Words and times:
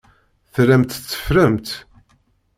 Tellamt 0.53 0.89
tetteffremt. 0.91 1.69